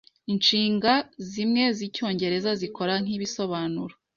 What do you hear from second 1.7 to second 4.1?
zicyongereza zikora nkibisobanuro.